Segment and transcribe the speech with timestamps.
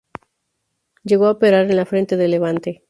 [1.03, 2.79] Llegó a operar en el frente de Levante.